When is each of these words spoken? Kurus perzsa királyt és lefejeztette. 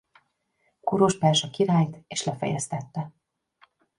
Kurus 0.81 1.17
perzsa 1.17 1.49
királyt 1.49 2.03
és 2.07 2.23
lefejeztette. 2.23 3.11